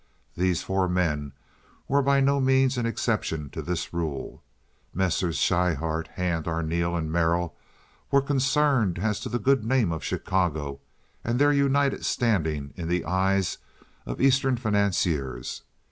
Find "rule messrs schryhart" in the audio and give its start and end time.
3.93-6.07